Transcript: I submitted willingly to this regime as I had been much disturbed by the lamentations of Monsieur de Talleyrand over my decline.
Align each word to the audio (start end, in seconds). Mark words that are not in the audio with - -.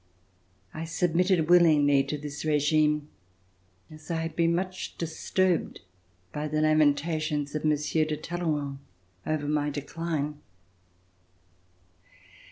I 0.73 0.83
submitted 0.85 1.47
willingly 1.47 2.03
to 2.05 2.17
this 2.17 2.43
regime 2.43 3.09
as 3.91 4.09
I 4.09 4.21
had 4.23 4.35
been 4.35 4.55
much 4.55 4.97
disturbed 4.97 5.81
by 6.33 6.47
the 6.47 6.59
lamentations 6.59 7.53
of 7.53 7.63
Monsieur 7.63 8.05
de 8.05 8.17
Talleyrand 8.17 8.79
over 9.27 9.47
my 9.47 9.69
decline. 9.69 10.39